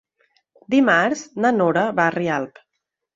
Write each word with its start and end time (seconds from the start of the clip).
Dimarts 0.73 1.21
na 1.45 1.51
Nora 1.57 1.83
va 1.99 2.07
a 2.07 2.15
Rialp. 2.17 2.63